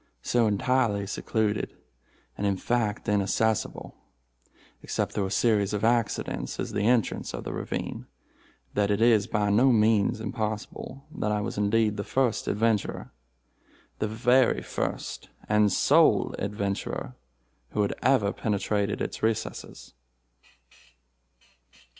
[0.23, 1.75] So entirely secluded,
[2.35, 3.93] and in fact inaccessible,
[4.81, 8.07] except through a series of accidents, is the entrance of the ravine,
[8.73, 14.63] that it is by no means impossible that I was indeed the first adventurer—the very
[14.63, 17.13] first and sole adventurer
[17.73, 19.93] who had ever penetrated its recesses.